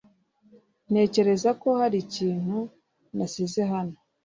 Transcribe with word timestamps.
Ntekereza 0.91 1.49
ko 1.61 1.69
hari 1.79 1.97
ikintu 2.05 2.57
nasize 3.17 3.61
hano. 3.71 3.95